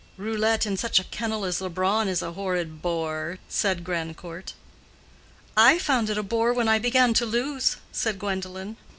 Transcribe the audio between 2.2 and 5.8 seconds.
a horrid bore," said Grandcourt. "I